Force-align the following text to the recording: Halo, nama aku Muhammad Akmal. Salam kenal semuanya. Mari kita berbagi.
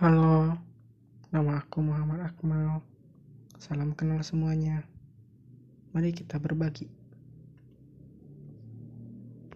Halo, 0.00 0.56
nama 1.28 1.60
aku 1.60 1.84
Muhammad 1.84 2.24
Akmal. 2.24 2.80
Salam 3.60 3.92
kenal 3.92 4.24
semuanya. 4.24 4.80
Mari 5.92 6.16
kita 6.16 6.40
berbagi. 6.40 6.88